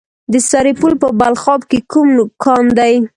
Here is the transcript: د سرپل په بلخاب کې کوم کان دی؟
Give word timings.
د 0.31 0.33
سرپل 0.49 0.93
په 1.01 1.07
بلخاب 1.19 1.61
کې 1.69 1.79
کوم 1.91 2.09
کان 2.43 2.65
دی؟ 2.77 2.93